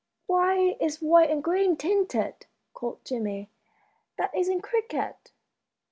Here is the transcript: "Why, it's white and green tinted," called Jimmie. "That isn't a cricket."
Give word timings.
"Why, 0.25 0.77
it's 0.79 0.99
white 0.99 1.29
and 1.29 1.43
green 1.43 1.77
tinted," 1.77 2.47
called 2.73 3.05
Jimmie. 3.05 3.51
"That 4.17 4.33
isn't 4.35 4.57
a 4.57 4.61
cricket." 4.63 5.31